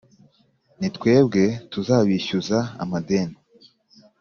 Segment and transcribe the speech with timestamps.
[0.79, 3.37] ni twebwe tuzabishyuza amadeni